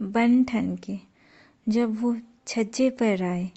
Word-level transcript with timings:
बन 0.00 0.44
ठन 0.44 0.76
के, 0.76 0.98
जब 1.68 2.02
वो 2.02 2.16
छज्जे 2.46 2.90
पर 2.90 3.22
आए, 3.22 3.50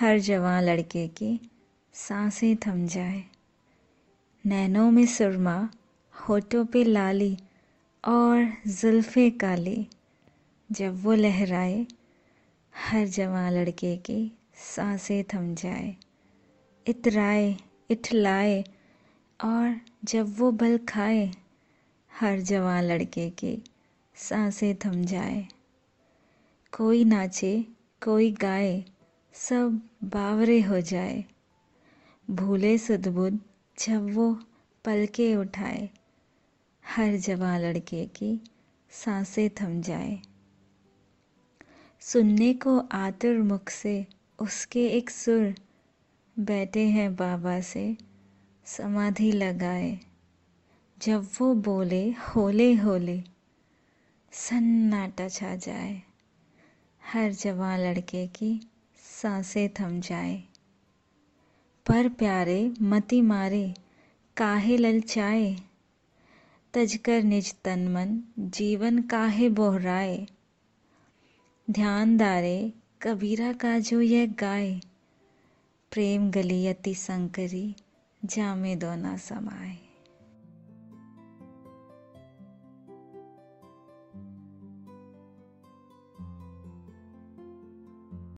हर 0.00 0.18
जवां 0.18 0.62
लड़के 0.62 1.08
की 1.08 1.50
साँसें 1.92 2.56
थम 2.56 2.86
जाए। 2.86 3.24
नैनों 4.46 4.90
में 4.90 5.06
सुरमा, 5.06 5.70
होठों 6.14 6.64
पे 6.64 6.84
लाली 6.84 7.38
और 8.04 8.52
जुल्फे 8.66 9.30
काली, 9.30 9.88
जब 10.72 11.02
वो 11.02 11.12
लहराए, 11.12 11.86
हर 12.76 13.06
जवां 13.06 13.52
लड़के 13.52 13.96
की 13.96 14.32
साँसें 14.54 15.24
थम 15.24 15.54
जाए। 15.54 15.96
इतराए, 16.86 17.56
इठलाए 17.90 18.64
और 19.44 19.80
जब 20.04 20.38
वो 20.38 20.52
बल 20.52 20.78
खाए 20.78 21.30
हर 22.20 22.40
जवां 22.40 22.82
लड़के 22.82 23.30
की 23.30 23.62
साँसें 24.16 24.74
थम 24.74 25.04
जाए। 25.04 25.46
कोई 26.76 27.04
नाचे, 27.04 27.66
कोई 28.04 28.32
गाए, 28.32 28.84
सब 29.32 29.80
बावरे 30.04 30.60
हो 30.60 30.80
जाए। 30.80 31.24
भूले 32.30 32.78
सदबुद 32.78 33.40
जब 33.78 34.14
वो 34.14 34.34
पलके 34.84 35.36
उठाए। 35.36 35.90
हर 36.86 37.16
जवां 37.16 37.60
लड़के 37.60 38.06
की 38.06 38.40
साँसें 38.90 39.50
थम 39.50 39.80
जाए। 39.80 40.18
सुनने 42.00 42.54
को 42.54 42.78
आतुर 42.78 43.38
मुख 43.38 43.68
से 43.68 44.06
उसके 44.38 44.88
एक 44.88 45.10
सुर 45.10 45.54
बैठे 46.38 46.86
हैं 46.86 47.16
बाबा 47.16 47.60
से 47.60 47.96
समाधि 48.64 49.32
लगाए। 49.32 50.00
जब 50.98 51.28
वो 51.40 51.54
बोले, 51.54 52.10
होले 52.10 52.74
होले 52.74 53.33
सन्नाटा 54.36 55.28
छा 55.28 55.56
जाए। 55.56 56.02
हर 57.12 57.32
जवां 57.32 57.78
लड़के 57.78 58.26
की 58.26 58.60
साँसें 58.96 59.68
थम 59.68 60.00
जाए। 60.00 60.42
पर 61.86 62.08
प्यारे 62.08 62.74
मति 62.82 63.22
मारे, 63.22 63.74
काहे 64.36 64.76
ललचाए 64.76 65.56
तजकर 66.74 67.22
निज 67.22 67.54
तन 67.64 67.88
मन 67.88 68.22
जीवन 68.38 69.02
काहे 69.02 69.48
बोहराए? 69.48 70.26
ध्यान 71.70 72.16
दारे 72.16 72.72
कबीरा 73.02 73.52
का 73.52 73.78
जो 73.78 74.00
यह 74.00 74.26
गाए। 74.26 74.80
प्रेम 75.90 76.30
गली 76.30 76.66
अति 76.66 76.94
संकरी 76.94 77.76
जामे 78.24 78.76
दोना 78.76 79.16
समाए। 79.16 79.83